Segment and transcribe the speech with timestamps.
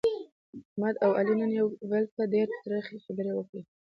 [0.69, 3.61] احمد او علي نن یو بل ته ډېرې ترخې خبرې وکړلې.